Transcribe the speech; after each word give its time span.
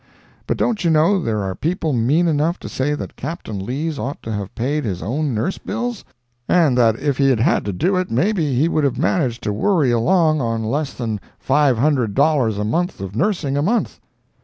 But 0.47 0.57
don't 0.57 0.83
you 0.83 0.89
know 0.89 1.21
there 1.21 1.43
are 1.43 1.53
people 1.53 1.93
mean 1.93 2.27
enough 2.27 2.57
to 2.61 2.67
say 2.69 2.95
that 2.95 3.15
Captain 3.15 3.63
Lees 3.63 3.99
ought 3.99 4.19
to 4.23 4.31
have 4.31 4.55
paid 4.55 4.83
his 4.83 5.03
own 5.03 5.31
nurse 5.35 5.59
bills, 5.59 6.03
and 6.49 6.75
that 6.75 6.97
if 6.97 7.19
he 7.19 7.29
had 7.29 7.39
had 7.39 7.65
to 7.65 7.71
do 7.71 7.95
it 7.97 8.09
maybe 8.09 8.55
he 8.55 8.67
would 8.67 8.83
have 8.83 8.97
managed 8.97 9.43
to 9.43 9.53
worry 9.53 9.91
along 9.91 10.41
on 10.41 10.63
less 10.63 10.95
than 10.95 11.19
five 11.37 11.77
hundred 11.77 12.15
dollars 12.15 12.57
worth 12.57 12.99
of 12.99 13.15
nursing 13.15 13.55
a 13.55 13.61
month? 13.61 13.99